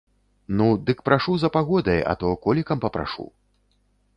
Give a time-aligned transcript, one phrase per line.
[0.61, 3.29] Ну, дык прашу за пагодай, а то колікам папрашу.